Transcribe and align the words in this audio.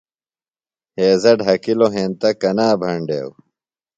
ہیضہ 0.97 1.31
ڈھکِلوۡ 1.39 1.93
ہینتہ 1.95 2.29
کنا 2.41 2.67
بھینڈیوۡ؟ 2.79 3.33